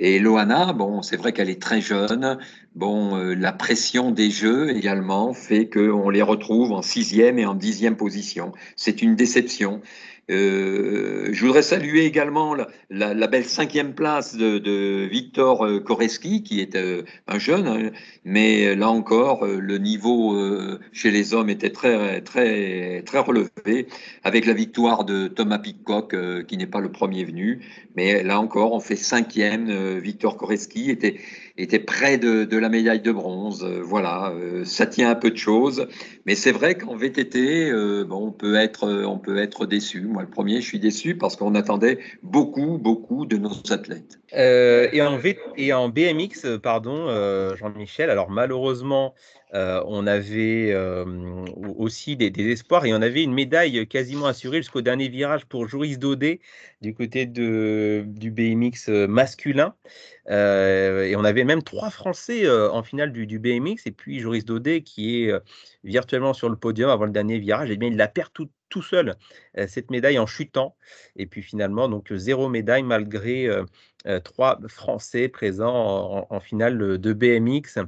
Et 0.05 0.19
Loana, 0.19 0.73
bon, 0.73 1.01
c'est 1.01 1.17
vrai 1.17 1.33
qu'elle 1.33 1.49
est 1.49 1.63
très 1.63 1.81
jeune. 1.81 2.37
Bon, 2.75 3.17
euh, 3.17 3.35
la 3.35 3.53
pression 3.53 4.11
des 4.11 4.33
jeux 4.33 4.77
également 4.77 5.33
fait 5.33 5.71
qu'on 5.71 6.11
les 6.11 6.23
retrouve 6.23 6.73
en 6.73 6.83
sixième 6.83 7.39
et 7.39 7.47
en 7.47 7.55
dixième 7.55 7.97
position. 7.97 8.51
C'est 8.75 9.01
une 9.01 9.15
déception. 9.15 9.81
Euh, 10.31 11.31
je 11.33 11.45
voudrais 11.45 11.63
saluer 11.63 12.05
également 12.05 12.55
la, 12.91 13.27
belle 13.27 13.45
cinquième 13.45 13.93
place 13.93 14.37
de, 14.37 15.07
Victor 15.07 15.67
euh, 15.67 15.81
Koreski, 15.81 16.45
qui 16.45 16.61
est 16.61 16.77
euh, 16.77 17.03
un 17.27 17.39
jeune, 17.39 17.67
hein, 17.67 17.91
mais 18.25 18.77
là 18.77 18.89
encore, 18.89 19.45
le 19.45 19.79
niveau 19.79 20.39
chez 20.93 21.11
les 21.11 21.35
hommes 21.35 21.51
était 21.51 21.71
très, 21.71 22.21
très, 22.21 23.03
très 23.03 23.19
relevé, 23.19 23.89
avec 24.23 24.47
la 24.47 24.53
victoire 24.53 25.05
de 25.05 25.27
Thomas 25.27 25.59
Pitcock, 25.59 26.15
qui 26.47 26.57
n'est 26.57 26.67
pas 26.67 26.81
le 26.81 26.93
premier 26.93 27.25
venu, 27.25 27.61
mais 27.97 28.23
là 28.23 28.41
encore, 28.41 28.73
on 28.73 28.81
fait 28.81 28.97
cinquième. 28.97 29.99
Victor 29.99 30.37
Koreski 30.37 30.91
était 30.91 31.17
était 31.57 31.79
près 31.79 32.19
de, 32.19 32.57
la 32.57 32.69
médaille 32.69 33.01
de 33.01 33.13
bronze. 33.13 33.65
Euh, 33.65 33.83
voilà, 33.83 34.31
euh, 34.31 34.65
ça 34.65 34.87
tient 34.87 35.11
un 35.11 35.15
peu 35.15 35.31
de 35.31 35.37
choses, 35.37 35.87
mais 36.27 36.35
c'est 36.35 36.53
vrai 36.53 36.77
qu'en 36.77 36.97
VTT, 36.97 37.71
euh, 37.71 38.05
bon, 38.05 38.29
on 38.29 38.33
peut 38.33 38.55
être, 38.57 38.89
on 38.89 39.19
peut 39.19 39.39
être 39.39 39.67
déçu. 39.67 40.03
Moi, 40.03 40.23
le 40.23 40.29
premier, 40.29 40.61
je 40.61 40.67
suis 40.67 40.81
déçu 40.81 41.17
parce 41.17 41.37
qu'on 41.37 41.55
attendait 41.55 41.99
beaucoup, 42.23 42.79
beaucoup 42.79 43.27
de 43.27 43.37
nos 43.37 43.53
athlètes. 43.71 44.21
et, 44.33 45.03
en 45.03 45.19
et 45.57 45.73
en 45.73 45.89
BMX, 45.89 46.59
pardon, 46.63 47.09
Jean-Michel. 47.57 48.11
Alors 48.11 48.31
malheureusement, 48.31 49.15
on 49.53 50.07
avait 50.07 50.75
aussi 51.77 52.17
des, 52.17 52.33
espoirs 52.51 52.87
et 52.87 52.95
on 52.95 53.03
avait 53.03 53.23
une 53.23 53.35
médaille 53.35 53.87
quasiment 53.87 54.27
assurée 54.27 54.59
jusqu'au 54.59 54.81
dernier 54.81 55.09
virage 55.09 55.45
pour 55.47 55.69
Joris 55.69 55.99
Daudet 55.99 56.41
du 56.81 56.95
côté 56.95 57.27
de, 57.27 58.05
du 58.07 58.31
BMX 58.31 58.89
masculin. 59.09 59.75
et 60.29 61.15
on 61.17 61.25
avait 61.25 61.45
même 61.45 61.63
trois 61.63 61.91
Français 61.91 62.49
en 62.51 62.83
finale 62.83 63.13
du, 63.13 63.39
BMX 63.39 63.87
et 63.87 63.93
puis 63.93 64.21
Joris 64.21 64.45
Daudet 64.45 64.83
qui 64.83 65.25
est 65.25 65.33
virtuellement 65.85 66.33
sur 66.33 66.49
le 66.49 66.57
podium 66.57 66.91
avant 66.91 67.05
le 67.05 67.13
dernier 67.13 67.39
virage. 67.39 67.71
Et 67.71 67.75
eh 67.75 67.77
bien 67.77 67.89
il 67.91 67.97
la 67.97 68.09
perd 68.09 68.33
tout, 68.33 68.49
tout 68.69 68.83
seul 68.83 69.17
cette 69.67 69.91
médaille 69.91 70.19
en 70.19 70.27
chutant. 70.27 70.77
Et 71.17 71.27
puis 71.27 71.43
finalement, 71.43 71.89
donc 71.89 72.13
zéro 72.13 72.49
médaille 72.49 72.85
malgré 72.85 73.49
trois 74.25 74.59
Français 74.69 75.29
présents 75.29 76.27
en, 76.29 76.41
finale 76.41 76.99
de 76.99 77.13
BMX. 77.13 77.79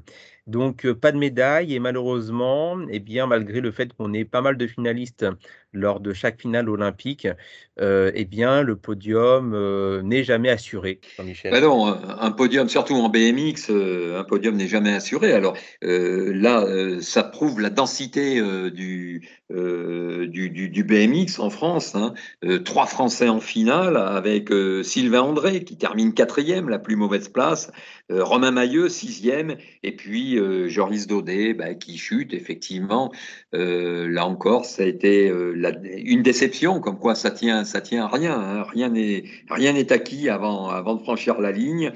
Donc 0.47 0.91
pas 0.93 1.13
de 1.13 1.19
médaille 1.19 1.75
et 1.75 1.79
malheureusement, 1.79 2.79
eh 2.91 3.01
bien 3.01 3.27
malgré 3.27 3.61
le 3.61 3.73
fait 3.73 3.93
qu'on 3.95 4.13
ait 4.13 4.25
pas 4.25 4.43
mal 4.43 4.57
de 4.57 4.67
finalistes 4.67 5.27
lors 5.75 6.01
de 6.01 6.13
chaque 6.13 6.41
finale 6.41 6.69
olympique, 6.69 7.29
euh, 7.81 8.11
eh 8.15 8.25
bien 8.25 8.63
le 8.63 8.77
podium 8.77 9.55
n'est 10.03 10.25
jamais 10.25 10.51
assuré. 10.51 11.01
Bah 11.19 11.61
non, 11.61 11.87
un 11.87 12.31
podium, 12.31 12.69
surtout 12.69 12.95
en 12.95 13.09
BMX, 13.09 13.71
un 13.71 14.25
podium 14.25 14.57
n'est 14.57 14.69
jamais 14.69 14.95
assuré. 14.95 15.33
Alors 15.33 15.57
là, 15.83 16.65
ça 17.01 17.25
prouve 17.25 17.61
la 17.61 17.71
densité 17.71 18.41
du, 18.71 19.29
du, 19.51 20.85
BMX 20.85 21.39
en 21.39 21.51
France. 21.51 21.95
Hein. 21.95 22.15
trois 22.65 22.87
Français 22.87 23.29
en 23.29 23.41
finale 23.41 23.97
avec 23.97 24.51
Sylvain 24.83 25.23
André 25.23 25.65
qui 25.65 25.77
termine 25.77 26.15
quatrième, 26.15 26.69
la 26.69 26.79
plus 26.79 26.97
mauvaise 26.97 27.29
place, 27.29 27.71
Romain 28.11 28.51
Mailleux 28.51 28.89
sixième, 28.89 29.57
et 29.83 29.93
puis 29.93 30.39
euh, 30.39 30.69
Joris 30.69 31.07
Daudet 31.07 31.55
bah, 31.55 31.75
qui 31.75 31.99
chute, 31.99 32.33
effectivement. 32.33 33.13
Euh, 33.55 34.09
là 34.09 34.27
encore, 34.27 34.65
ça 34.65 34.83
a 34.83 34.87
été 34.87 35.31
une 35.85 36.23
déception, 36.23 36.81
comme 36.81 36.99
quoi 36.99 37.15
ça 37.15 37.31
tient, 37.31 37.65
ça 37.65 37.81
tient 37.81 38.05
à 38.05 38.09
rien. 38.09 38.39
Hein. 38.39 38.67
Rien 38.73 38.89
n'est 38.89 39.25
rien 39.51 39.73
n'est 39.73 39.93
acquis 39.93 40.29
avant, 40.29 40.69
avant 40.69 40.95
de 40.95 41.03
franchir 41.03 41.41
la 41.41 41.53
ligne. 41.53 41.93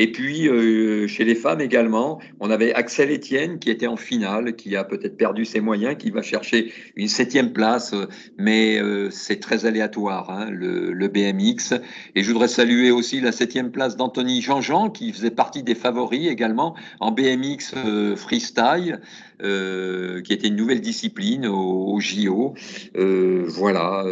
Et 0.00 0.10
puis 0.12 0.48
euh, 0.48 1.06
chez 1.06 1.26
les 1.26 1.34
femmes 1.34 1.60
également, 1.60 2.22
on 2.40 2.50
avait 2.50 2.72
Axel 2.72 3.12
Etienne 3.12 3.58
qui 3.58 3.68
était 3.68 3.86
en 3.86 3.98
finale, 3.98 4.56
qui 4.56 4.74
a 4.74 4.82
peut-être 4.82 5.18
perdu 5.18 5.44
ses 5.44 5.60
moyens, 5.60 5.94
qui 5.98 6.08
va 6.08 6.22
chercher 6.22 6.72
une 6.96 7.06
septième 7.06 7.52
place, 7.52 7.94
mais 8.38 8.80
euh, 8.80 9.10
c'est 9.10 9.40
très 9.40 9.66
aléatoire 9.66 10.30
hein, 10.30 10.48
le, 10.50 11.08
BMX. 11.08 11.74
Et 12.14 12.22
je 12.22 12.32
voudrais 12.32 12.48
saluer 12.48 12.90
aussi 12.90 13.20
la 13.20 13.30
septième 13.30 13.70
place 13.70 13.94
d'Anthony 13.98 14.40
Jean-Jean 14.40 14.88
qui 14.88 15.12
faisait 15.12 15.30
partie 15.30 15.62
des 15.62 15.74
favoris 15.74 16.28
également 16.30 16.74
en 17.00 17.12
BMX 17.12 17.74
euh, 17.76 18.16
freestyle. 18.16 19.02
Qui 19.42 20.34
était 20.34 20.48
une 20.48 20.56
nouvelle 20.56 20.82
discipline 20.82 21.46
au, 21.46 21.98
JO. 21.98 22.52
Voilà, 22.94 24.04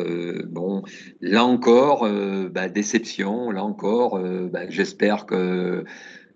bon, 0.47 0.83
là 1.21 1.45
encore, 1.45 2.09
bah, 2.51 2.71
déception, 2.71 3.51
là 3.51 3.63
encore, 3.63 4.19
bah, 4.51 4.71
j'espère 4.71 5.27
que 5.27 5.78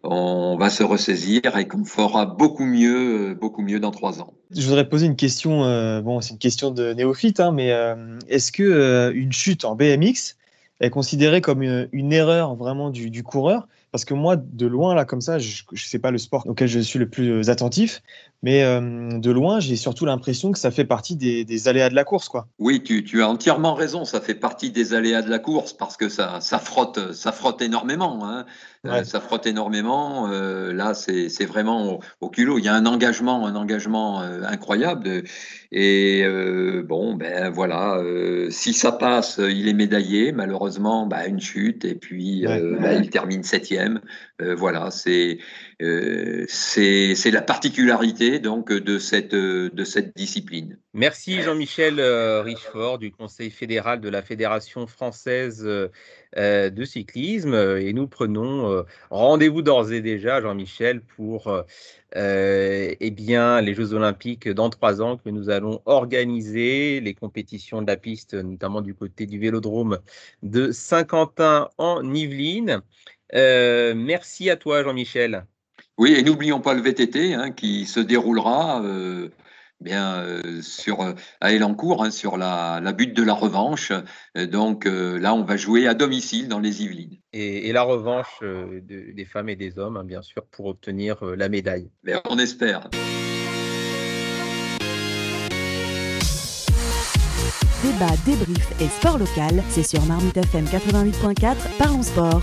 on 0.02 0.56
va 0.56 0.68
se 0.68 0.82
ressaisir 0.82 1.56
et 1.56 1.68
qu'on 1.68 1.84
fera 1.84 2.26
beaucoup 2.26 2.64
mieux, 2.64 3.34
beaucoup 3.34 3.62
mieux 3.62 3.78
dans 3.78 3.92
trois 3.92 4.20
ans. 4.20 4.32
Je 4.50 4.62
voudrais 4.66 4.88
poser 4.88 5.06
une 5.06 5.16
question. 5.16 5.60
bon, 6.02 6.20
c'est 6.20 6.32
une 6.32 6.38
question 6.38 6.70
de 6.70 6.92
néophyte, 6.92 7.38
hein, 7.40 7.52
mais 7.52 7.72
est-ce 8.28 8.50
que 8.50 9.12
une 9.14 9.32
chute 9.32 9.64
en 9.64 9.76
BMX 9.76 10.36
est 10.80 10.90
considérée 10.90 11.40
comme 11.40 11.62
une, 11.62 12.12
erreur 12.12 12.56
vraiment 12.56 12.90
du 12.90 13.22
coureur? 13.22 13.68
Parce 13.92 14.06
que 14.06 14.14
moi, 14.14 14.36
de 14.36 14.66
loin, 14.66 14.94
là, 14.94 15.04
comme 15.04 15.20
ça, 15.20 15.38
je 15.38 15.62
ne 15.70 15.76
sais 15.76 15.98
pas 15.98 16.10
le 16.10 16.18
sport 16.18 16.46
auquel 16.46 16.66
je 16.66 16.80
suis 16.80 16.98
le 16.98 17.08
plus 17.08 17.50
attentif, 17.50 18.02
mais 18.42 18.64
euh, 18.64 19.18
de 19.18 19.30
loin, 19.30 19.60
j'ai 19.60 19.76
surtout 19.76 20.04
l'impression 20.04 20.50
que 20.50 20.58
ça 20.58 20.72
fait 20.72 20.84
partie 20.84 21.14
des, 21.14 21.68
aléas 21.68 21.90
de 21.90 21.94
la 21.94 22.02
course. 22.02 22.28
Quoi. 22.28 22.48
Oui, 22.58 22.82
tu, 22.82 23.22
as 23.22 23.28
entièrement 23.28 23.74
raison, 23.74 24.04
ça 24.04 24.20
fait 24.20 24.34
partie 24.34 24.70
des 24.70 24.94
aléas 24.94 25.22
de 25.22 25.30
la 25.30 25.38
course 25.38 25.72
parce 25.72 25.96
que 25.96 26.08
ça, 26.08 26.40
ça, 26.40 26.58
frotte, 26.58 27.12
ça 27.12 27.30
frotte 27.30 27.62
énormément. 27.62 28.26
Hein. 28.26 28.44
Euh, 28.84 29.04
ça 29.04 29.20
frotte 29.20 29.46
énormément. 29.46 30.28
Euh, 30.28 30.72
là, 30.72 30.92
c'est 30.94 31.44
vraiment 31.44 32.00
au, 32.20 32.28
culot. 32.30 32.58
Il 32.58 32.64
y 32.64 32.68
a 32.68 32.74
un 32.74 32.84
engagement, 32.84 33.46
un 33.46 33.54
engagement 33.54 34.20
incroyable. 34.20 35.22
et 35.70 36.24
bon, 36.84 37.14
ben 37.14 37.48
voilà, 37.50 38.02
si 38.50 38.72
ça 38.72 38.90
passe, 38.90 39.38
il 39.38 39.68
est 39.68 39.72
médaillé. 39.72 40.32
Malheureusement, 40.32 41.06
bah, 41.06 41.26
une 41.28 41.40
chute 41.40 41.84
et 41.84 41.94
puis 41.94 42.44
bah, 42.44 42.94
il 42.94 43.08
termine 43.10 43.44
septième. 43.44 43.81
Euh, 44.40 44.54
voilà, 44.54 44.88
euh, 45.82 46.44
c'est 46.48 47.14
c'est 47.14 47.30
la 47.30 47.42
particularité 47.42 48.38
donc 48.38 48.72
de 48.72 48.98
cette 48.98 49.34
de 49.34 49.84
cette 49.84 50.16
discipline. 50.16 50.78
Merci 50.94 51.42
Jean-Michel 51.42 51.98
euh, 51.98 52.42
Richefort 52.42 52.98
du 52.98 53.10
Conseil 53.10 53.50
fédéral 53.50 54.00
de 54.00 54.08
la 54.08 54.22
Fédération 54.22 54.86
française 54.86 55.62
de 56.34 56.84
cyclisme 56.84 57.54
et 57.54 57.92
nous 57.92 58.08
prenons 58.08 58.84
rendez-vous 59.10 59.62
d'ores 59.62 59.92
et 59.92 60.00
déjà 60.00 60.40
Jean-Michel 60.40 61.02
pour 61.02 61.64
eh 62.14 63.10
bien, 63.10 63.60
les 63.60 63.74
Jeux 63.74 63.94
Olympiques 63.94 64.48
dans 64.48 64.70
trois 64.70 65.00
ans 65.02 65.16
que 65.16 65.30
nous 65.30 65.50
allons 65.50 65.80
organiser, 65.86 67.00
les 67.00 67.14
compétitions 67.14 67.82
de 67.82 67.86
la 67.86 67.96
piste, 67.96 68.34
notamment 68.34 68.80
du 68.80 68.94
côté 68.94 69.26
du 69.26 69.38
Vélodrome 69.38 69.98
de 70.42 70.72
Saint-Quentin 70.72 71.68
en 71.78 72.02
Yvelines. 72.14 72.82
Euh, 73.34 73.94
merci 73.94 74.50
à 74.50 74.56
toi, 74.56 74.82
Jean-Michel. 74.82 75.46
Oui, 75.98 76.14
et 76.14 76.22
n'oublions 76.22 76.60
pas 76.60 76.74
le 76.74 76.80
VTT 76.80 77.34
hein, 77.34 77.50
qui 77.50 77.86
se 77.86 78.00
déroulera 78.00 78.82
euh, 78.82 79.28
bien 79.80 80.16
euh, 80.16 80.62
sur 80.62 81.14
à 81.40 81.52
Elancourt, 81.52 82.04
hein, 82.04 82.10
sur 82.10 82.36
la, 82.36 82.80
butte 82.92 83.14
de 83.14 83.22
la 83.22 83.34
revanche. 83.34 83.92
Donc 84.34 84.84
là, 84.86 85.34
on 85.34 85.44
va 85.44 85.56
jouer 85.56 85.86
à 85.86 85.94
domicile 85.94 86.48
dans 86.48 86.60
les 86.60 86.82
Yvelines. 86.82 87.18
Et, 87.32 87.72
la 87.72 87.82
revanche 87.82 88.42
des 88.42 89.24
femmes 89.24 89.48
et 89.48 89.56
des 89.56 89.78
hommes, 89.78 89.96
hein, 89.96 90.04
bien 90.04 90.22
sûr, 90.22 90.44
pour 90.46 90.66
obtenir 90.66 91.22
la 91.24 91.48
médaille. 91.48 91.90
Mais 92.02 92.14
on 92.28 92.38
espère. 92.38 92.88
Débat, 97.82 98.14
débrief 98.24 98.80
et 98.80 98.88
sport 98.88 99.18
local, 99.18 99.62
c'est 99.68 99.82
sur 99.82 100.04
Marmite 100.06 100.36
FM 100.36 100.66
88.4, 100.66 101.56
parlons 101.78 102.02
sport. 102.02 102.42